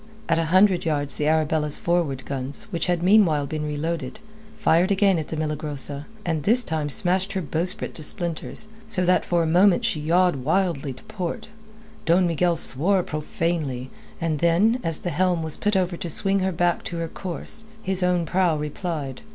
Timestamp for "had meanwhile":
2.87-3.45